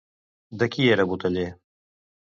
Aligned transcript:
De 0.63 0.69
qui 0.75 0.87
era 0.95 1.07
boteller? 1.13 1.47